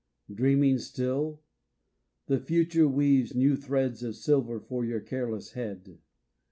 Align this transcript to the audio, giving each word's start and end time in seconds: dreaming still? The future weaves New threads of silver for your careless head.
dreaming 0.33 0.79
still? 0.79 1.43
The 2.25 2.39
future 2.39 2.87
weaves 2.87 3.35
New 3.35 3.55
threads 3.55 4.01
of 4.01 4.15
silver 4.15 4.59
for 4.59 4.83
your 4.83 4.99
careless 4.99 5.51
head. 5.51 5.99